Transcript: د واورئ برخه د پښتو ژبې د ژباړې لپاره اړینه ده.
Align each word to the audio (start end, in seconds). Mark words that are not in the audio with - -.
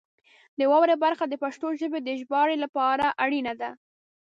د 0.59 0.61
واورئ 0.71 0.95
برخه 1.05 1.23
د 1.29 1.35
پښتو 1.43 1.67
ژبې 1.79 1.99
د 2.03 2.09
ژباړې 2.19 2.55
لپاره 2.63 3.05
اړینه 3.23 3.53
ده. 3.61 3.71